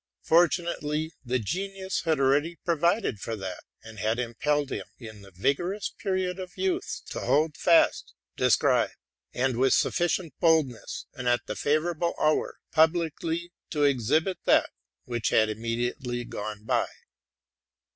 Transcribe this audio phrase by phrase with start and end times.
[0.23, 5.29] Fortunately the genius had already prov ided for that, and had impelled him, in the
[5.29, 8.89] vigorous period of youth, to hold fast, describe,
[9.31, 14.71] and, with suticient boldness and at the favorable hour, publicly to exhibit, that
[15.05, 16.87] which had immediately gone by.